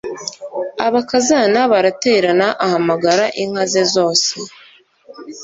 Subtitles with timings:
[0.87, 4.31] abakazana baraterana, ahamagaza inka ze zose,